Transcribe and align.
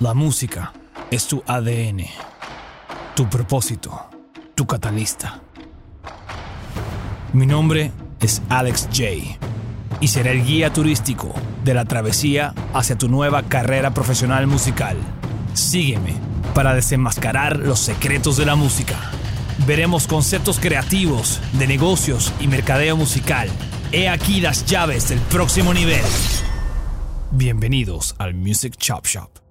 La 0.00 0.12
música 0.12 0.72
es 1.12 1.28
tu 1.28 1.44
ADN, 1.46 2.04
tu 3.14 3.30
propósito, 3.30 4.10
tu 4.56 4.66
catalista. 4.66 5.40
Mi 7.32 7.46
nombre 7.46 7.92
es 8.18 8.42
Alex 8.48 8.88
J 8.92 9.38
y 10.00 10.08
seré 10.08 10.32
el 10.32 10.44
guía 10.44 10.72
turístico 10.72 11.32
de 11.62 11.74
la 11.74 11.84
travesía 11.84 12.54
hacia 12.74 12.98
tu 12.98 13.08
nueva 13.08 13.44
carrera 13.44 13.94
profesional 13.94 14.48
musical. 14.48 14.96
Sígueme 15.52 16.16
para 16.54 16.74
desenmascarar 16.74 17.60
los 17.60 17.78
secretos 17.78 18.36
de 18.36 18.46
la 18.46 18.56
música. 18.56 18.96
Veremos 19.64 20.08
conceptos 20.08 20.58
creativos 20.58 21.40
de 21.52 21.68
negocios 21.68 22.32
y 22.40 22.48
mercadeo 22.48 22.96
musical. 22.96 23.48
He 23.92 24.08
aquí 24.08 24.40
las 24.40 24.66
llaves 24.66 25.08
del 25.08 25.20
próximo 25.20 25.72
nivel. 25.72 26.02
Bienvenidos 27.30 28.16
al 28.18 28.34
Music 28.34 28.76
Chop 28.76 29.06
Shop. 29.06 29.43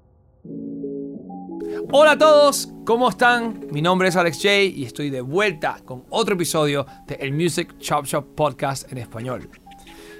Hola 1.96 2.14
a 2.14 2.18
todos, 2.18 2.70
¿cómo 2.88 3.08
están? 3.08 3.68
Mi 3.70 3.80
nombre 3.80 4.08
es 4.08 4.16
Alex 4.16 4.38
J 4.38 4.62
y 4.64 4.84
estoy 4.84 5.12
de 5.12 5.22
vuelta 5.22 5.80
con 5.86 6.06
otro 6.10 6.34
episodio 6.34 6.88
de 7.06 7.14
el 7.22 7.34
Music 7.34 7.78
Chop 7.78 8.08
Shop 8.08 8.34
Podcast 8.34 8.92
en 8.92 8.98
español. 8.98 9.48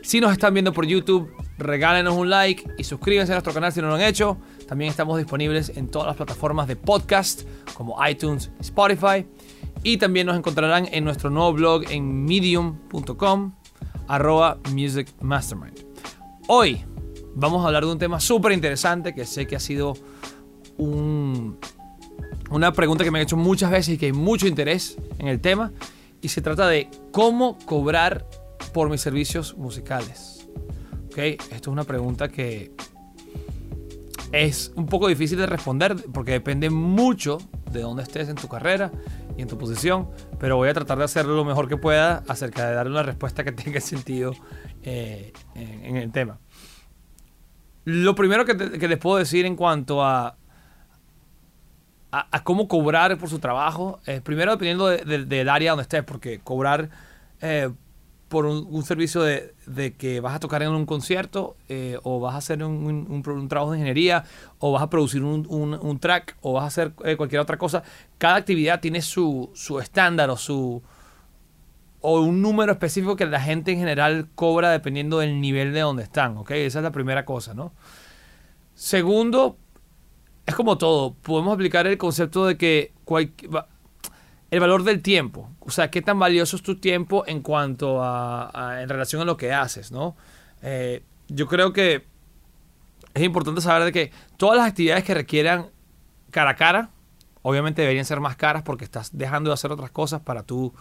Si 0.04 0.22
nos 0.22 0.34
están 0.34 0.54
viendo 0.54 0.72
por 0.72 0.86
YouTube, 0.86 1.34
regálenos 1.58 2.14
un 2.14 2.30
like 2.30 2.64
y 2.78 2.84
suscríbanse 2.84 3.34
a 3.34 3.38
nuestro 3.38 3.56
canal 3.56 3.74
si 3.74 3.82
no 3.82 3.88
lo 3.88 3.96
han 3.96 4.02
hecho. 4.02 4.38
También 4.68 4.92
estamos 4.92 5.18
disponibles 5.18 5.76
en 5.76 5.88
todas 5.90 6.06
las 6.06 6.16
plataformas 6.16 6.68
de 6.68 6.76
podcast 6.76 7.42
como 7.74 7.98
iTunes 8.08 8.52
Spotify. 8.60 9.26
Y 9.82 9.98
también 9.98 10.28
nos 10.28 10.38
encontrarán 10.38 10.88
en 10.92 11.04
nuestro 11.04 11.32
nuevo 11.32 11.54
blog 11.54 11.90
en 11.90 12.24
medium.com 12.24 13.52
arroba 14.08 14.60
Music 14.72 15.08
Mastermind. 15.22 15.84
Hoy 16.48 16.86
vamos 17.34 17.64
a 17.64 17.66
hablar 17.66 17.84
de 17.84 17.92
un 17.94 17.98
tema 17.98 18.20
súper 18.20 18.52
interesante 18.52 19.16
que 19.16 19.26
sé 19.26 19.48
que 19.48 19.56
ha 19.56 19.60
sido 19.60 19.96
una 20.78 22.74
pregunta 22.74 23.04
que 23.04 23.12
me 23.12 23.20
han 23.20 23.24
hecho 23.24 23.38
muchas 23.38 23.72
veces 23.72 23.96
y 23.96 23.98
que 23.98 24.08
hay 24.08 24.14
mucho 24.14 24.48
interés 24.48 24.98
en 25.20 25.28
el 25.28 25.40
tema. 25.40 25.72
Y 26.22 26.30
se 26.30 26.42
trata 26.42 26.68
de 26.68 26.90
cómo 27.12 27.58
cobrar 27.66 28.26
por 28.74 28.90
mis 28.90 29.02
servicios 29.02 29.58
musicales. 29.58 30.48
¿Ok? 31.08 31.18
Esto 31.18 31.56
es 31.56 31.68
una 31.68 31.84
pregunta 31.84 32.30
que 32.30 32.72
es 34.34 34.74
un 34.76 34.88
poco 34.88 35.08
difícil 35.08 35.38
de 35.38 35.46
responder 35.46 35.96
porque 36.12 36.32
depende 36.32 36.70
mucho 36.70 37.38
de 37.72 37.82
dónde 37.82 38.04
estés 38.04 38.30
en 38.30 38.36
tu 38.36 38.48
carrera 38.48 38.92
y 39.38 39.42
en 39.44 39.48
tu 39.48 39.58
posición, 39.58 40.10
pero 40.40 40.58
voy 40.58 40.70
a 40.70 40.74
tratar 40.74 40.98
de 40.98 41.04
hacerlo 41.04 41.36
lo 41.36 41.46
mejor 41.46 41.68
que 41.68 41.78
pueda 41.78 42.24
acerca 42.28 42.68
de 42.68 42.76
darle 42.76 42.92
una 42.92 43.04
respuesta 43.04 43.44
que 43.44 43.52
tenga 43.52 43.80
sentido 43.80 44.34
eh, 44.84 45.34
en, 45.56 45.98
el 45.98 46.12
tema. 46.12 46.40
Lo 47.86 48.16
primero 48.16 48.46
que, 48.46 48.54
les 48.56 48.98
puedo 48.98 49.18
decir 49.18 49.46
en 49.46 49.56
cuanto 49.56 50.04
a, 50.04 50.38
a, 52.14 52.44
cómo 52.44 52.68
cobrar 52.68 53.18
por 53.18 53.28
su 53.28 53.40
trabajo, 53.40 54.00
es 54.06 54.22
primero 54.22 54.52
dependiendo 54.52 54.88
del 54.88 55.50
área 55.50 55.72
donde 55.72 55.82
estés, 55.82 56.04
porque 56.04 56.40
cobrar 56.40 56.90
eh, 57.42 57.72
por 58.30 58.46
un, 58.46 58.84
servicio 58.84 59.22
de, 59.22 59.94
que 59.98 60.20
vas 60.20 60.36
a 60.36 60.40
tocar 60.40 60.62
en 60.62 60.70
un 60.70 60.86
concierto 60.86 61.56
eh, 61.70 61.98
o 62.04 62.20
vas 62.20 62.36
a 62.36 62.38
hacer 62.38 62.64
un, 62.64 63.48
trabajo 63.50 63.72
de 63.72 63.78
ingeniería 63.78 64.26
o 64.60 64.72
vas 64.72 64.84
a 64.84 64.90
producir 64.90 65.24
un, 65.24 66.00
track 66.00 66.38
o 66.42 66.54
vas 66.54 66.64
a 66.64 66.68
hacer 66.68 66.94
eh, 67.04 67.16
cualquier 67.16 67.42
otra 67.42 67.58
cosa. 67.58 67.84
Cada 68.20 68.36
actividad 68.36 68.80
tiene 68.80 69.02
su, 69.02 69.52
estándar 69.82 70.30
o 70.30 70.38
su 70.38 70.84
o 72.02 72.20
un 72.20 72.42
número 72.42 72.74
específico 72.74 73.16
que 73.16 73.26
la 73.26 73.40
gente 73.40 73.72
en 73.72 73.80
general 73.80 74.28
cobra 74.36 74.72
dependiendo 74.72 75.20
del 75.20 75.40
nivel 75.40 75.74
de 75.74 75.80
donde 75.80 76.04
están, 76.04 76.38
¿ok? 76.38 76.52
Esa 76.52 76.80
es 76.80 76.84
la 76.84 76.92
primera 76.92 77.24
cosa, 77.24 77.54
¿no? 77.54 77.72
Segundo, 78.76 79.58
es 80.46 80.56
como 80.56 80.78
todo, 80.78 81.14
podemos 81.14 81.54
aplicar 81.54 81.88
el 81.88 81.98
concepto 81.98 82.46
de 82.46 82.58
que 82.58 82.92
el 84.52 84.60
valor 84.60 84.84
del 84.84 85.02
tiempo. 85.02 85.50
O 85.60 85.72
sea, 85.72 85.90
qué 85.90 86.02
tan 86.02 86.20
valioso 86.20 86.56
es 86.56 86.64
tu 86.64 86.76
tiempo 86.76 87.24
en 87.26 87.42
cuanto 87.42 88.04
a, 88.04 88.82
en 88.82 88.90
relación 88.90 89.22
a 89.22 89.26
lo 89.26 89.38
que 89.38 89.54
haces, 89.54 89.92
¿no? 89.92 90.16
Eh, 90.62 91.04
yo 91.28 91.48
creo 91.48 91.74
que 91.74 92.06
es 93.14 93.24
importante 93.24 93.62
saber 93.62 93.86
de 93.86 93.92
que 93.92 94.12
todas 94.38 94.58
las 94.58 94.68
actividades 94.68 95.04
que 95.04 95.14
requieran 95.14 95.68
cara 96.32 96.52
a 96.52 96.56
cara, 96.56 96.90
obviamente 97.42 97.82
deberían 97.82 98.06
ser 98.06 98.20
más 98.20 98.36
caras 98.36 98.64
porque 98.64 98.84
estás 98.84 99.18
dejando 99.18 99.50
de 99.50 99.54
hacer 99.54 99.72
otras 99.72 99.92
cosas 99.92 100.22
para 100.22 100.44
tú 100.44 100.74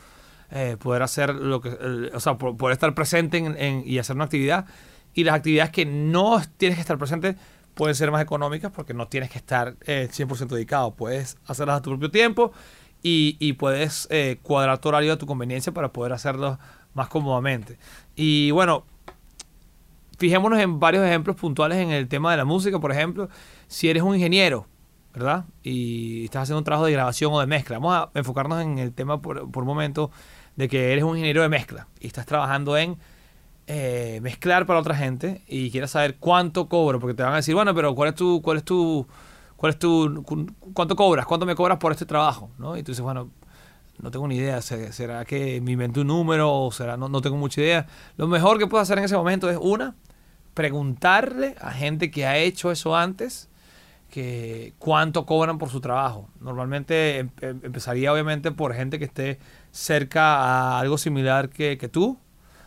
eh, 0.50 0.76
poder 0.78 1.02
hacer 1.02 1.34
lo 1.34 1.60
que, 1.60 1.70
o 2.12 2.20
sea, 2.20 2.36
poder 2.36 2.72
estar 2.72 2.94
presente 2.94 3.38
en, 3.38 3.82
y 3.86 3.98
hacer 3.98 4.16
una 4.16 4.24
actividad. 4.24 4.66
Y 5.14 5.24
las 5.24 5.36
actividades 5.36 5.70
que 5.70 5.84
no 5.84 6.40
tienes 6.56 6.76
que 6.76 6.82
estar 6.82 6.98
presente 6.98 7.36
pueden 7.74 7.94
ser 7.94 8.10
más 8.10 8.22
económicas 8.22 8.72
porque 8.72 8.94
no 8.94 9.08
tienes 9.08 9.30
que 9.30 9.38
estar 9.38 9.76
100% 9.78 10.42
eh, 10.42 10.46
dedicado. 10.54 10.94
Puedes 10.94 11.38
hacerlas 11.46 11.78
a 11.78 11.82
tu 11.82 11.90
propio 11.90 12.10
tiempo 12.10 12.52
y, 13.02 13.52
puedes 13.54 14.06
eh, 14.10 14.38
cuadrar 14.42 14.78
tu 14.78 14.88
horario 14.88 15.12
a 15.12 15.18
tu 15.18 15.26
conveniencia 15.26 15.72
para 15.72 15.92
poder 15.92 16.12
hacerlo 16.12 16.58
más 16.94 17.08
cómodamente. 17.08 17.78
Y 18.14 18.50
bueno, 18.52 18.84
fijémonos 20.18 20.60
en 20.60 20.78
varios 20.78 21.04
ejemplos 21.04 21.36
puntuales 21.36 21.78
en 21.78 21.90
el 21.90 22.08
tema 22.08 22.30
de 22.30 22.36
la 22.36 22.44
música, 22.44 22.78
por 22.78 22.92
ejemplo, 22.92 23.28
si 23.66 23.88
eres 23.88 24.02
un 24.02 24.14
ingeniero, 24.14 24.66
¿verdad? 25.12 25.46
Y 25.62 26.24
estás 26.24 26.44
haciendo 26.44 26.58
un 26.58 26.64
trabajo 26.64 26.86
de 26.86 26.92
grabación 26.92 27.32
o 27.32 27.40
de 27.40 27.46
mezcla. 27.46 27.78
Vamos 27.78 27.94
a 27.94 28.18
enfocarnos 28.18 28.62
en 28.62 28.78
el 28.78 28.92
tema 28.92 29.20
por, 29.20 29.42
un 29.42 29.66
momento 29.66 30.10
de 30.56 30.68
que 30.68 30.92
eres 30.92 31.04
un 31.04 31.16
ingeniero 31.16 31.42
de 31.42 31.48
mezcla 31.48 31.88
y 31.98 32.06
estás 32.06 32.26
trabajando 32.26 32.76
en 32.76 32.98
eh, 33.66 34.20
mezclar 34.22 34.66
para 34.66 34.80
otra 34.80 34.94
gente 34.94 35.42
y 35.46 35.70
quieres 35.70 35.92
saber 35.92 36.16
cuánto 36.18 36.68
cobro, 36.68 37.00
porque 37.00 37.14
te 37.14 37.22
van 37.22 37.32
a 37.32 37.36
decir, 37.36 37.54
bueno, 37.54 37.74
pero 37.74 37.94
¿cuál 37.94 38.10
es 38.10 38.14
tu, 38.14 38.42
cuál 38.42 38.58
es 38.58 38.64
tu 38.64 39.06
¿Cuál 39.62 39.74
es 39.74 39.78
tu, 39.78 40.24
¿Cuánto 40.74 40.96
cobras? 40.96 41.24
¿Cuánto 41.24 41.46
me 41.46 41.54
cobras 41.54 41.78
por 41.78 41.92
este 41.92 42.04
trabajo? 42.04 42.50
¿no? 42.58 42.76
Y 42.76 42.82
tú 42.82 42.90
dices, 42.90 43.00
bueno, 43.04 43.30
no 44.00 44.10
tengo 44.10 44.26
ni 44.26 44.34
idea. 44.34 44.60
¿Será 44.60 45.24
que 45.24 45.60
me 45.60 45.70
inventé 45.70 46.00
un 46.00 46.08
número 46.08 46.52
o 46.52 46.72
será? 46.72 46.96
No, 46.96 47.08
no 47.08 47.20
tengo 47.20 47.36
mucha 47.36 47.60
idea. 47.60 47.86
Lo 48.16 48.26
mejor 48.26 48.58
que 48.58 48.66
puedo 48.66 48.82
hacer 48.82 48.98
en 48.98 49.04
ese 49.04 49.16
momento 49.16 49.48
es, 49.48 49.56
una, 49.60 49.94
preguntarle 50.54 51.54
a 51.60 51.70
gente 51.70 52.10
que 52.10 52.26
ha 52.26 52.38
hecho 52.38 52.72
eso 52.72 52.96
antes 52.96 53.48
que 54.10 54.74
cuánto 54.80 55.26
cobran 55.26 55.58
por 55.58 55.68
su 55.68 55.80
trabajo. 55.80 56.28
Normalmente 56.40 57.20
em, 57.20 57.30
em, 57.40 57.60
empezaría 57.62 58.12
obviamente 58.12 58.50
por 58.50 58.74
gente 58.74 58.98
que 58.98 59.04
esté 59.04 59.38
cerca 59.70 60.38
a 60.38 60.80
algo 60.80 60.98
similar 60.98 61.50
que 61.50 61.88
tú, 61.88 62.18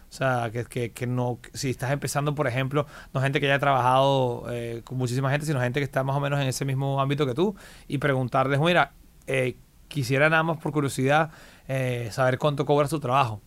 o 0.09 0.17
sea, 0.17 0.49
que, 0.69 0.91
que, 0.91 1.07
no, 1.07 1.39
si 1.53 1.71
estás 1.71 1.91
empezando, 1.91 2.35
por 2.35 2.47
ejemplo, 2.47 2.85
no 3.13 3.21
gente 3.21 3.39
que 3.41 3.47
haya 3.47 3.59
trabajado 3.59 4.45
eh, 4.49 4.81
con 4.85 4.97
muchísima 4.97 5.29
gente, 5.29 5.45
sino 5.45 5.59
gente 5.59 5.79
que 5.79 5.83
está 5.83 6.03
más 6.03 6.15
o 6.15 6.19
menos 6.19 6.39
en 6.39 6.47
ese 6.47 6.63
mismo 6.63 7.01
ámbito 7.01 7.25
que 7.25 7.33
tú, 7.33 7.55
y 7.87 7.97
preguntarles, 7.97 8.59
mira, 8.59 8.93
eh, 9.27 9.57
quisiera 9.89 10.29
nada 10.29 10.43
más 10.43 10.57
por 10.57 10.71
curiosidad 10.71 11.31
eh, 11.67 12.09
saber 12.11 12.37
cuánto 12.37 12.65
cobra 12.65 12.87
su 12.87 12.99
trabajo. 12.99 13.41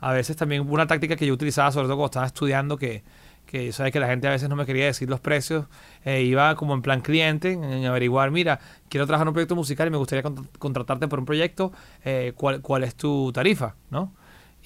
A 0.00 0.12
veces 0.12 0.36
también 0.36 0.68
una 0.68 0.86
táctica 0.86 1.14
que 1.14 1.26
yo 1.26 1.34
utilizaba, 1.34 1.70
sobre 1.70 1.86
todo 1.86 1.96
cuando 1.96 2.06
estaba 2.06 2.26
estudiando, 2.26 2.78
que, 2.78 3.04
que 3.46 3.72
sabes 3.72 3.92
que 3.92 4.00
la 4.00 4.08
gente 4.08 4.26
a 4.26 4.30
veces 4.30 4.48
no 4.48 4.56
me 4.56 4.66
quería 4.66 4.86
decir 4.86 5.08
los 5.08 5.20
precios, 5.20 5.66
iba 6.04 6.54
como 6.56 6.74
en 6.74 6.82
plan 6.82 7.00
cliente, 7.00 7.52
en 7.52 7.84
averiguar, 7.86 8.30
mira, 8.30 8.60
quiero 8.88 9.06
trabajar 9.06 9.24
en 9.24 9.28
un 9.28 9.34
proyecto 9.34 9.56
musical 9.56 9.88
y 9.88 9.90
me 9.90 9.96
gustaría 9.96 10.24
contratarte 10.58 11.08
por 11.08 11.18
un 11.20 11.24
proyecto, 11.24 11.72
¿cuál, 12.36 12.60
¿cuál 12.60 12.84
es 12.84 12.94
tu 12.94 13.32
tarifa? 13.32 13.74
¿no? 13.90 14.12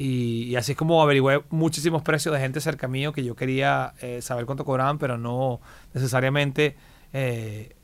Y, 0.05 0.57
así 0.57 0.73
es 0.73 0.79
como 0.79 1.01
averigüé 1.01 1.43
muchísimos 1.51 2.03
precios 2.03 2.35
de 2.35 2.41
gente 2.41 2.61
cerca 2.61 2.89
mío 2.89 3.13
que 3.13 3.23
yo 3.23 3.37
quería 3.37 3.95
eh, 4.01 4.21
saber 4.21 4.47
cuánto 4.47 4.65
cobraban, 4.65 4.99
pero 4.99 5.17
no 5.17 5.61
necesariamente 5.95 6.75
eh, 7.13 7.77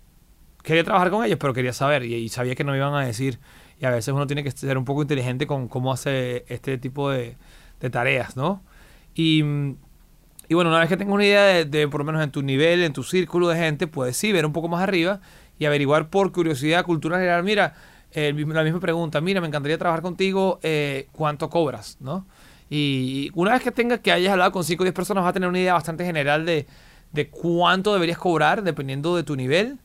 quería 0.65 0.83
trabajar 0.83 1.11
con 1.11 1.25
ellos, 1.25 1.39
pero 1.41 1.55
quería 1.55 1.73
saber 1.73 2.03
y, 2.03 2.29
sabía 2.29 2.57
que 2.57 2.65
no 2.65 2.73
me 2.73 2.79
iban 2.79 2.93
a 2.93 3.07
decir. 3.07 3.39
Y 3.81 3.85
a 3.85 3.91
veces 3.91 4.13
uno 4.13 4.27
tiene 4.27 4.43
que 4.43 4.51
ser 4.51 4.77
un 4.77 4.85
poco 4.85 5.03
inteligente 5.03 5.47
con 5.47 5.69
cómo 5.69 5.93
hace 5.93 6.45
este 6.49 6.77
tipo 6.77 7.09
de, 7.09 7.37
tareas, 7.93 8.37
¿no? 8.37 8.65
Y, 9.15 9.43
bueno, 10.51 10.71
una 10.71 10.81
vez 10.81 10.89
que 10.89 10.97
tengas 10.97 11.15
una 11.15 11.25
idea 11.25 11.45
de, 11.45 11.67
de, 11.67 11.87
por 11.87 12.01
lo 12.01 12.05
menos 12.05 12.21
en 12.25 12.33
tu 12.33 12.43
nivel, 12.43 12.83
en 12.83 12.93
tu 12.93 13.05
círculo 13.05 13.47
de 13.47 13.59
gente, 13.59 13.87
puedes 13.87 14.17
sí 14.17 14.33
ver 14.33 14.45
un 14.45 14.53
poco 14.53 14.67
más 14.67 14.83
arriba 14.83 15.21
y 15.57 15.67
averiguar 15.67 16.11
por 16.11 16.33
curiosidad, 16.33 16.85
cultura 16.85 17.19
general. 17.19 17.45
Mira, 17.45 17.77
la 18.15 18.65
misma 18.65 18.81
pregunta, 18.81 19.21
mira, 19.21 19.41
me 19.41 19.49
encantaría 19.49 19.79
trabajar 19.79 20.03
contigo, 20.03 20.59
eh, 20.63 21.09
¿cuánto 21.13 21.51
cobras? 21.51 21.99
¿no? 22.01 22.27
Y 22.71 23.31
una 23.35 23.53
vez 23.53 23.63
que 23.63 23.71
tengas 23.71 24.01
que 24.01 24.13
hayas 24.13 24.33
hablado 24.33 24.53
con 24.53 24.65
5 24.65 24.83
o 24.83 24.85
10 24.85 24.95
personas, 24.95 25.25
vas 25.25 25.31
a 25.31 25.33
tener 25.33 25.49
una 25.49 25.59
idea 25.59 25.75
bastante 25.75 26.05
general 26.05 26.45
de, 26.45 26.67
cuánto 27.31 27.93
deberías 27.93 28.19
cobrar 28.19 28.63
dependiendo 28.63 29.17
de 29.17 29.23
tu 29.23 29.37
nivel. 29.37 29.79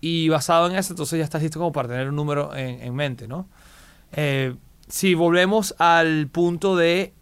Y 0.00 0.28
basado 0.28 0.68
en 0.68 0.76
eso, 0.76 0.92
entonces 0.92 1.18
ya 1.18 1.24
estás 1.24 1.42
listo 1.42 1.58
como 1.58 1.72
para 1.72 1.88
tener 1.88 2.08
un 2.08 2.16
número 2.16 2.54
en, 2.54 2.94
mente, 2.94 3.26
¿no? 3.26 3.48
Eh, 4.12 4.54
si 4.88 5.14
volvemos 5.14 5.74
al 5.78 6.28
punto 6.28 6.76
de 6.76 7.14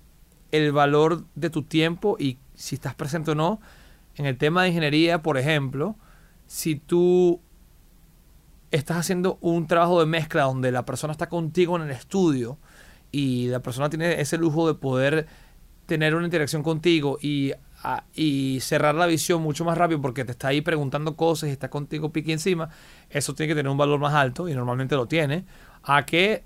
el 0.51 0.73
valor 0.73 1.25
de 1.35 1.51
tu 1.51 1.63
tiempo 1.63 2.17
y 2.19 2.39
si 2.55 2.75
estás 2.75 2.95
presente 2.95 3.31
o 3.31 3.35
no, 3.35 3.61
en 4.17 4.27
el 4.27 4.37
tema 4.37 4.63
de 4.63 4.69
ingeniería, 4.69 5.23
por 5.23 5.39
ejemplo, 5.39 5.97
si 6.47 6.77
tú 6.77 7.41
estás 8.75 8.99
haciendo 8.99 9.39
un 9.41 9.67
trabajo 9.67 10.01
de 10.01 10.07
mezcla 10.07 10.45
donde 10.45 10.73
la 10.73 10.85
persona 10.85 11.13
está 11.13 11.29
contigo 11.29 11.77
en 11.77 11.83
el 11.83 11.91
estudio 11.91 12.59
y 13.13 13.49
la 13.49 13.61
persona 13.61 13.89
tiene 13.89 14.21
ese 14.21 14.39
lujo 14.39 14.67
de 14.67 14.75
poder 14.75 15.27
tener 15.87 16.15
una 16.15 16.25
interacción 16.25 16.63
contigo 16.63 17.19
y 17.21 17.53
y 18.15 18.61
cerrar 18.61 18.95
la 18.95 19.07
visión 19.07 19.43
mucho 19.43 19.65
más 19.65 19.77
rápido 19.77 20.01
porque 20.01 20.25
te 20.25 20.33
está 20.33 20.49
ahí 20.49 20.61
preguntando 20.61 21.17
cosas 21.17 21.49
y 21.49 21.53
está 21.53 21.69
contigo 21.69 22.13
pique 22.13 22.33
encima, 22.33 22.71
eso 23.11 23.35
tiene 23.35 23.49
que 23.49 23.57
tener 23.57 23.71
un 23.71 23.79
valor 23.79 24.01
más 24.01 24.15
alto 24.15 24.49
y 24.49 24.55
normalmente 24.55 24.95
lo 24.97 25.07
tiene, 25.07 25.45
a 25.83 26.07
que 26.07 26.45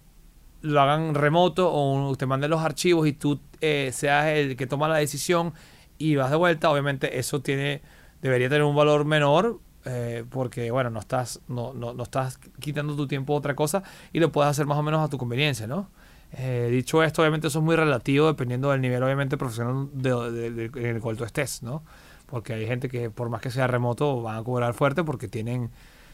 lo 0.60 0.80
hagan 0.80 1.14
remoto 1.14 1.70
o 1.72 2.16
te 2.16 2.26
manden 2.26 2.50
los 2.50 2.60
archivos 2.60 3.06
y 3.06 3.12
tú 3.12 3.40
eh, 3.60 3.90
seas 3.92 4.26
el 4.26 4.56
que 4.56 4.66
toma 4.66 4.88
la 4.88 4.96
decisión 4.96 5.54
y 5.96 6.16
vas 6.16 6.30
de 6.30 6.36
vuelta, 6.36 6.70
obviamente 6.70 7.18
eso 7.18 7.40
tiene 7.40 7.82
debería 8.20 8.48
tener 8.48 8.64
un 8.64 8.74
valor 8.74 9.04
menor 9.04 9.60
eh, 9.90 10.24
porque 10.28 10.70
bueno, 10.70 10.90
no 10.90 11.00
estás, 11.00 11.40
no, 11.48 11.72
no, 11.72 11.94
no, 11.94 12.02
estás 12.02 12.38
quitando 12.60 12.94
tu 12.94 13.06
tiempo 13.06 13.32
a 13.32 13.38
otra 13.38 13.54
cosa 13.54 13.82
y 14.12 14.20
lo 14.20 14.30
puedes 14.30 14.50
hacer 14.50 14.66
más 14.66 14.76
o 14.76 14.82
menos 14.82 15.02
a 15.02 15.08
tu 15.08 15.16
conveniencia, 15.16 15.66
¿no? 15.66 15.88
Eh, 16.32 16.68
dicho 16.70 17.02
esto, 17.02 17.22
obviamente 17.22 17.46
eso 17.46 17.60
es 17.60 17.64
muy 17.64 17.74
relativo 17.74 18.26
dependiendo 18.26 18.70
del 18.70 18.82
nivel, 18.82 19.02
obviamente, 19.02 19.38
profesional 19.38 19.88
en 20.04 20.86
el 20.86 21.00
cual 21.00 21.16
tú 21.16 21.24
estés, 21.24 21.62
¿no? 21.62 21.82
Porque 22.26 22.52
hay 22.52 22.66
gente 22.66 22.90
que 22.90 23.08
por 23.08 23.30
más 23.30 23.40
que 23.40 23.50
sea 23.50 23.66
remoto 23.66 24.20
van 24.20 24.36
a 24.36 24.42
cobrar 24.42 24.74
fuerte 24.74 25.04
porque 25.04 25.26
tienen, 25.26 25.70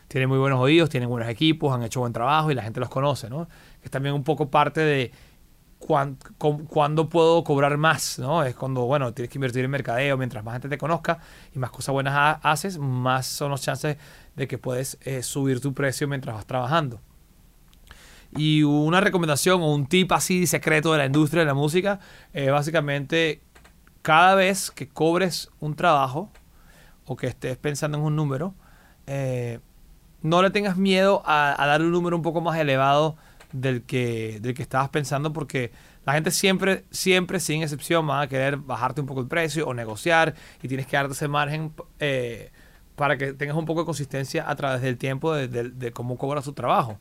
tienen 0.06 0.28
muy 0.28 0.38
buenos 0.38 0.60
oídos, 0.60 0.88
tienen 0.88 1.08
buenos 1.08 1.28
equipos, 1.28 1.74
han 1.74 1.82
hecho 1.82 1.98
buen 1.98 2.12
trabajo 2.12 2.52
y 2.52 2.54
la 2.54 2.62
gente 2.62 2.78
los 2.78 2.90
conoce, 2.90 3.28
¿no? 3.28 3.48
Es 3.82 3.90
también 3.90 4.14
un 4.14 4.22
poco 4.22 4.50
parte 4.50 4.82
de 4.82 5.10
cuándo 5.86 7.08
puedo 7.08 7.44
cobrar 7.44 7.76
más, 7.76 8.18
¿no? 8.18 8.42
Es 8.42 8.54
cuando, 8.54 8.84
bueno, 8.84 9.12
tienes 9.12 9.30
que 9.30 9.38
invertir 9.38 9.64
en 9.64 9.70
mercadeo, 9.70 10.16
mientras 10.16 10.42
más 10.42 10.54
gente 10.54 10.68
te 10.68 10.78
conozca 10.78 11.18
y 11.54 11.58
más 11.58 11.70
cosas 11.70 11.92
buenas 11.92 12.38
haces, 12.42 12.78
más 12.78 13.26
son 13.26 13.50
los 13.50 13.60
chances 13.60 13.96
de 14.34 14.48
que 14.48 14.58
puedes 14.58 14.98
eh, 15.02 15.22
subir 15.22 15.60
tu 15.60 15.74
precio 15.74 16.08
mientras 16.08 16.34
vas 16.34 16.46
trabajando. 16.46 17.00
Y 18.36 18.62
una 18.62 19.00
recomendación 19.00 19.62
o 19.62 19.72
un 19.72 19.86
tip 19.86 20.10
así 20.12 20.46
secreto 20.46 20.92
de 20.92 20.98
la 20.98 21.06
industria 21.06 21.40
de 21.40 21.46
la 21.46 21.54
música, 21.54 22.00
es 22.32 22.50
básicamente 22.50 23.40
cada 24.02 24.34
vez 24.34 24.70
que 24.70 24.88
cobres 24.88 25.50
un 25.60 25.76
trabajo 25.76 26.30
o 27.06 27.16
que 27.16 27.26
estés 27.26 27.56
pensando 27.58 27.98
en 27.98 28.04
un 28.04 28.16
número, 28.16 28.54
eh, 29.06 29.60
no 30.22 30.42
le 30.42 30.50
tengas 30.50 30.78
miedo 30.78 31.22
a, 31.26 31.62
a 31.62 31.66
dar 31.66 31.82
un 31.82 31.92
número 31.92 32.16
un 32.16 32.22
poco 32.22 32.40
más 32.40 32.58
elevado 32.58 33.16
del 33.54 33.82
que, 33.82 34.40
del 34.40 34.52
que 34.52 34.62
estabas 34.62 34.90
pensando 34.90 35.32
porque 35.32 35.70
la 36.04 36.12
gente 36.14 36.30
siempre, 36.32 36.84
siempre, 36.90 37.38
sin 37.40 37.62
excepción, 37.62 38.08
va 38.08 38.20
a 38.20 38.28
querer 38.28 38.56
bajarte 38.56 39.00
un 39.00 39.06
poco 39.06 39.20
el 39.20 39.28
precio 39.28 39.66
o 39.66 39.72
negociar 39.72 40.34
y 40.60 40.68
tienes 40.68 40.86
que 40.86 40.96
darte 40.96 41.12
ese 41.12 41.28
margen 41.28 41.72
eh, 42.00 42.50
para 42.96 43.16
que 43.16 43.32
tengas 43.32 43.56
un 43.56 43.64
poco 43.64 43.80
de 43.80 43.86
consistencia 43.86 44.50
a 44.50 44.56
través 44.56 44.82
del 44.82 44.98
tiempo 44.98 45.32
de, 45.32 45.92
cómo 45.92 46.18
cobras 46.18 46.44
tu 46.44 46.52
trabajo. 46.52 46.98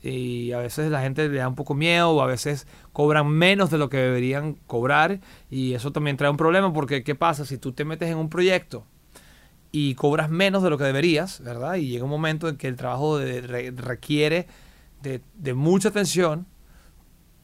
Y 0.00 0.52
a 0.52 0.58
veces 0.58 0.88
la 0.92 1.02
gente 1.02 1.28
le 1.28 1.38
da 1.38 1.48
un 1.48 1.56
poco 1.56 1.74
miedo 1.74 2.10
o 2.10 2.22
a 2.22 2.26
veces 2.26 2.68
cobran 2.92 3.26
menos 3.28 3.70
de 3.70 3.78
lo 3.78 3.88
que 3.88 3.96
deberían 3.96 4.54
cobrar 4.68 5.18
y 5.50 5.74
eso 5.74 5.90
también 5.90 6.16
trae 6.16 6.30
un 6.30 6.36
problema 6.36 6.72
porque 6.72 7.02
¿qué 7.02 7.16
pasa 7.16 7.44
si 7.44 7.58
tú 7.58 7.72
te 7.72 7.84
metes 7.84 8.08
en 8.08 8.16
un 8.16 8.28
proyecto 8.28 8.86
y 9.72 9.96
cobras 9.96 10.30
menos 10.30 10.62
de 10.62 10.70
lo 10.70 10.78
que 10.78 10.84
deberías, 10.84 11.40
¿verdad? 11.42 11.74
Y 11.74 11.88
llega 11.88 12.04
un 12.04 12.10
momento 12.10 12.48
en 12.48 12.56
que 12.56 12.68
el 12.68 12.76
trabajo 12.76 13.18
requiere 13.18 14.46
de, 15.02 15.54
mucha 15.54 15.88
atención, 15.88 16.46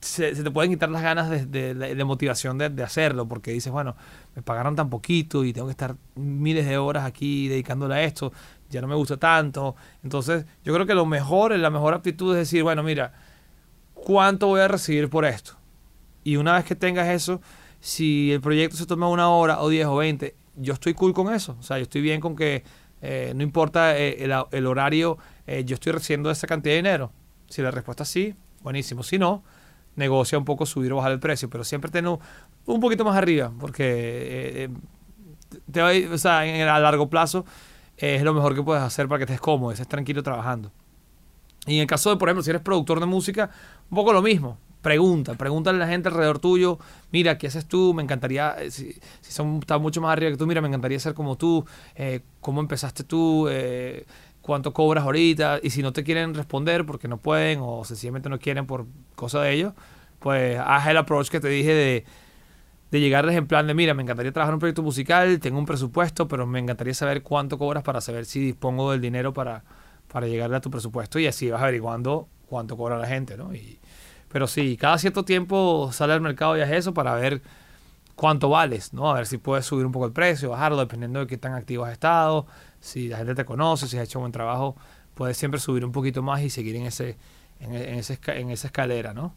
se, 0.01 0.33
te 0.33 0.51
pueden 0.51 0.71
quitar 0.71 0.89
las 0.91 1.03
ganas 1.03 1.51
de, 1.51 2.05
motivación 2.05 2.59
de, 2.59 2.83
hacerlo, 2.83 3.27
porque 3.27 3.51
dices, 3.53 3.73
bueno, 3.73 3.97
me 4.35 4.43
pagaron 4.43 4.77
tan 4.77 4.91
poquito 4.91 5.45
y 5.45 5.53
tengo 5.53 5.67
que 5.67 5.73
estar 5.73 5.97
miles 6.15 6.67
de 6.67 6.79
horas 6.79 7.05
aquí 7.05 7.49
dedicándole 7.49 7.95
a 7.95 8.03
esto, 8.03 8.33
ya 8.71 8.81
no 8.81 8.87
me 8.87 8.95
gusta 8.95 9.17
tanto. 9.17 9.75
Entonces, 10.03 10.45
yo 10.65 10.73
creo 10.75 10.87
que 10.87 10.95
lo 10.95 11.07
mejor, 11.07 11.57
la 11.57 11.71
mejor 11.71 11.95
actitud 11.95 12.33
es 12.35 12.39
decir, 12.41 12.63
bueno, 12.63 12.83
mira, 12.83 13.13
¿cuánto 13.95 14.47
voy 14.47 14.61
a 14.61 14.69
recibir 14.69 15.09
por 15.09 15.25
esto? 15.25 15.53
Y 16.25 16.37
una 16.37 16.55
vez 16.55 16.65
que 16.65 16.75
tengas 16.75 17.09
eso, 17.09 17.41
si 17.81 18.33
el 18.33 18.41
proyecto 18.41 18.77
se 18.77 18.87
toma 18.87 19.09
una 19.09 19.29
hora 19.31 19.61
o 19.61 19.69
10 19.69 19.87
o 19.87 19.97
20, 19.97 20.35
yo 20.57 20.75
estoy 20.75 20.95
cool 20.95 21.15
con 21.15 21.33
eso. 21.33 21.57
O 21.59 21.63
sea, 21.63 21.79
yo 21.79 21.85
estoy 21.85 22.01
bien 22.03 22.21
con 22.21 22.37
que 22.37 22.65
eh, 23.01 23.33
no 23.35 23.43
importa 23.43 23.97
eh, 23.97 24.29
el, 24.51 24.67
horario, 24.67 25.19
eh, 25.47 25.65
yo 25.65 25.75
estoy 25.75 25.93
recibiendo 25.93 26.31
esa 26.31 26.47
cantidad 26.47 26.73
de 26.73 26.77
dinero. 26.79 27.13
Si 27.49 27.63
la 27.63 27.71
respuesta 27.71 28.03
es 28.03 28.09
sí, 28.09 28.35
buenísimo. 28.63 29.03
Si 29.03 29.19
no, 29.19 29.43
negocia 29.97 30.39
un 30.39 30.45
poco 30.45 30.65
subir 30.65 30.93
o 30.93 30.97
bajar 30.97 31.13
el 31.13 31.21
precio, 31.21 31.51
pero 31.51 31.65
siempre 31.65 31.91
tener 31.91 32.17
un 32.67 32.81
poquito 32.81 33.05
más 33.05 33.17
arriba, 33.17 33.53
porque 33.59 33.85
eh, 33.85 34.65
eh, 34.65 34.69
te 35.71 35.83
va 35.83 35.91
o 36.15 36.19
sea, 36.19 36.41
a 36.41 36.79
largo 36.81 37.11
plazo 37.11 37.45
es 37.97 38.23
lo 38.23 38.33
mejor 38.33 38.55
que 38.55 38.63
puedes 38.63 38.83
hacer 38.83 39.09
para 39.09 39.19
que 39.19 39.25
estés 39.25 39.41
cómodo, 39.41 39.73
estés 39.73 39.89
tranquilo 39.89 40.23
trabajando. 40.23 40.71
Y 41.67 41.75
en 41.75 41.81
el 41.83 41.87
caso 41.87 42.11
de, 42.11 42.17
por 42.17 42.29
ejemplo, 42.29 42.43
si 42.43 42.51
eres 42.51 42.63
productor 42.63 43.01
de 43.01 43.07
música, 43.07 43.51
un 43.91 43.97
poco 43.97 44.13
lo 44.13 44.23
mismo. 44.23 44.57
Pregunta, 44.81 45.35
pregúntale 45.35 45.77
a 45.77 45.81
la 45.81 45.89
gente 45.89 46.09
alrededor 46.09 46.39
tuyo, 46.39 46.79
mira, 47.11 47.37
¿qué 47.37 47.49
haces 47.49 47.67
tú? 47.67 47.93
Me 47.93 48.03
encantaría, 48.03 48.55
eh, 48.61 48.71
si, 48.71 48.93
si 49.21 49.33
son, 49.33 49.59
están 49.59 49.83
mucho 49.83 50.01
más 50.01 50.13
arriba 50.13 50.31
que 50.31 50.37
tú, 50.37 50.47
mira, 50.47 50.61
me 50.61 50.69
encantaría 50.69 51.01
ser 51.01 51.15
como 51.15 51.37
tú, 51.37 51.67
¿cómo 52.41 52.61
empezaste 52.61 53.03
tú? 53.03 53.49
Cuánto 54.49 54.73
cobras 54.73 55.05
ahorita 55.05 55.61
y 55.63 55.69
si 55.69 55.83
no 55.83 55.93
te 55.93 56.03
quieren 56.03 56.33
responder 56.33 56.87
porque 56.87 57.07
no 57.07 57.19
pueden 57.19 57.59
o 57.61 57.85
sencillamente 57.85 58.31
no 58.31 58.39
quieren 58.39 58.67
por 58.67 58.87
cosa 59.15 59.43
de 59.43 59.53
ellos, 59.53 59.75
pues 60.21 60.59
haz 60.59 60.87
el 60.87 60.97
approach 60.97 61.29
que 61.29 61.39
te 61.39 61.49
dije 61.49 61.75
de, 61.75 62.05
de 62.91 63.01
llegarles 63.01 63.37
en 63.37 63.47
plan 63.47 63.67
de, 63.67 63.75
mira, 63.75 63.93
me 63.93 64.03
encantaría 64.03 64.33
trabajar 64.33 64.55
un 64.55 64.61
proyecto 64.61 64.83
musical, 64.83 65.39
tengo 65.39 65.59
un 65.59 65.67
presupuesto, 65.67 66.29
pero 66.29 66.47
me 66.47 66.61
encantaría 66.61 66.95
saber 66.95 67.23
cuánto 67.23 67.59
cobras 67.59 67.83
para 67.83 68.01
saber 68.01 68.25
si 68.25 68.41
dispongo 68.41 68.91
del 68.91 69.03
dinero 69.03 69.35
para, 69.35 69.65
para 70.11 70.27
llegarle 70.27 70.57
a 70.57 70.61
tu 70.63 70.71
presupuesto 70.71 71.19
y 71.19 71.27
así 71.27 71.51
vas 71.51 71.61
averiguando 71.61 72.27
cuánto 72.49 72.75
cobra 72.75 72.97
la 72.97 73.07
gente, 73.07 73.37
¿no? 73.37 73.55
Y, 73.55 73.79
pero 74.33 74.47
sí, 74.47 74.79
cada 74.79 74.97
cierto 74.97 75.27
tiempo 75.27 75.91
sale 75.93 76.15
al 76.15 76.23
mercado 76.23 76.57
y 76.57 76.63
haz 76.63 76.71
eso 76.71 76.95
para 76.95 77.15
ver 77.17 77.43
cuánto 78.19 78.49
vales, 78.49 78.93
¿no? 78.93 79.09
A 79.09 79.15
ver 79.15 79.27
si 79.27 79.39
puedes 79.39 79.65
subir 79.65 79.87
un 79.87 79.93
poco 79.93 80.05
el 80.05 80.13
precio, 80.13 80.51
bajarlo, 80.51 80.77
dependiendo 80.77 81.21
de 81.21 81.29
qué 81.29 81.39
tan 81.39 81.55
activo 81.55 81.85
has 81.85 81.93
estado 81.93 82.47
si 82.81 83.09
la 83.09 83.19
gente 83.19 83.37
te 83.37 83.45
conoce, 83.45 83.87
si 83.87 83.97
has 83.97 84.05
hecho 84.05 84.19
buen 84.19 84.33
trabajo, 84.33 84.77
puedes 85.15 85.37
siempre 85.37 85.61
subir 85.61 85.85
un 85.85 85.93
poquito 85.93 86.21
más 86.21 86.43
y 86.43 86.51
seguir 86.51 86.75
en, 86.75 86.87
ese, 86.87 87.17
en, 87.61 87.75
en 87.75 88.51
esa 88.51 88.67
escalera, 88.67 89.15
¿no? 89.15 89.35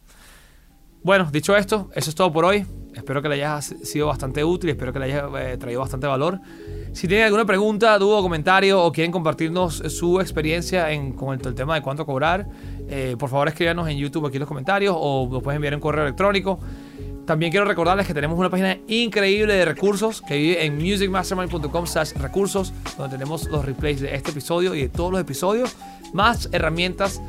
Bueno, 1.04 1.30
dicho 1.31 1.56
esto, 1.56 1.89
eso 1.95 2.10
es 2.10 2.16
todo 2.16 2.31
por 2.31 2.45
hoy. 2.45 2.66
Espero 2.94 3.22
que 3.22 3.30
le 3.30 3.36
haya 3.36 3.62
sido 3.62 4.07
bastante 4.07 4.44
útil, 4.44 4.72
espero 4.72 4.94
que 4.94 5.00
le 5.00 5.06
haya 5.06 5.30
eh, 5.39 5.57
traído 5.57 5.80
bastante 5.81 6.06
valor. 6.06 6.39
Si 6.94 7.07
tienen 7.07 7.25
alguna 7.25 7.45
pregunta, 7.45 7.98
duda 7.98 8.22
comentario 8.22 8.84
o 8.84 8.92
quieren 8.92 9.12
compartirnos 9.12 9.77
su 9.77 10.19
experiencia 10.19 10.92
en, 10.92 11.13
con 11.13 11.34
el, 11.34 11.56
tema 11.56 11.75
de 11.75 11.81
cuánto 11.81 12.06
cobrar, 12.06 12.48
eh, 12.88 13.16
por 13.18 13.30
favor 13.30 13.48
escríbanos 13.48 13.88
en 13.89 13.98
YouTube 13.98 14.27
aquí 14.27 14.38
en 14.38 14.42
los 14.42 14.50
comentarios 14.50 14.95
o 14.98 15.27
nos 15.31 15.42
pueden 15.42 15.57
enviar 15.57 15.74
un 15.74 15.81
correo 15.81 16.04
electrónico. 16.04 16.60
También 17.26 17.52
quiero 17.52 17.66
recordarles 17.66 18.08
que 18.08 18.14
tenemos 18.14 18.38
una 18.38 18.50
página 18.50 18.78
increíble 18.88 19.54
de 19.54 19.66
recursos 19.66 20.22
que 20.22 20.38
vive 20.38 20.66
en 20.66 20.78
musicmastermind.com 20.78 21.86
recursos, 22.16 22.74
donde 22.98 23.18
tenemos 23.18 23.48
los 23.50 23.64
replays 23.64 24.02
de 24.02 24.16
este 24.16 24.32
episodio 24.32 24.76
y 24.76 24.82
de 24.82 24.90
todos 24.90 25.12
los 25.12 25.22
episodios, 25.22 25.75
más 26.13 26.50
herramientas 26.51 27.22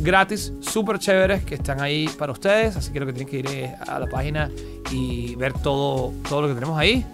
gratis, 0.00 0.52
súper 0.60 0.98
chéveres 0.98 1.44
que 1.44 1.54
están 1.54 1.80
ahí 1.80 2.08
para 2.18 2.32
ustedes. 2.32 2.76
Así 2.76 2.92
que 2.92 3.00
lo 3.00 3.06
que 3.06 3.12
tienen 3.12 3.30
que 3.30 3.38
ir 3.38 3.70
a 3.86 3.98
la 3.98 4.06
página 4.06 4.50
y 4.90 5.34
ver 5.36 5.52
todo, 5.52 6.12
todo 6.28 6.42
lo 6.42 6.48
que 6.48 6.54
tenemos 6.54 6.78
ahí. 6.78 7.04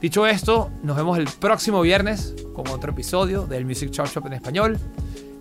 Dicho 0.00 0.26
esto, 0.26 0.70
nos 0.82 0.96
vemos 0.96 1.18
el 1.18 1.26
próximo 1.40 1.80
viernes 1.80 2.34
con 2.54 2.68
otro 2.68 2.92
episodio 2.92 3.46
del 3.46 3.64
Music 3.64 3.90
Chop 3.90 4.06
Shop 4.06 4.26
en 4.26 4.34
español. 4.34 4.78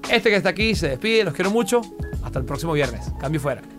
Este 0.09 0.29
que 0.29 0.35
está 0.35 0.49
aquí 0.49 0.75
se 0.75 0.89
despide, 0.89 1.23
los 1.23 1.33
quiero 1.33 1.51
mucho. 1.51 1.81
Hasta 2.23 2.39
el 2.39 2.45
próximo 2.45 2.73
viernes. 2.73 3.11
Cambio 3.19 3.41
fuera. 3.41 3.74